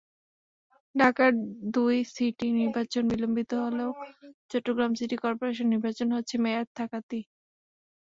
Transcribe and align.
ঢাকার 0.95 1.31
দুই 1.75 1.95
সিটি 2.13 2.47
নির্বাচন 2.59 3.03
বিলম্বিত 3.11 3.51
হলেও 3.65 3.89
চট্টগ্রাম 4.51 4.91
সিটি 4.99 5.15
করপোরেশন 5.23 5.67
নির্বাচন 5.73 6.07
হচ্ছে 6.15 6.35
মেয়াদ 6.45 6.67
থাকতেই। 6.77 7.23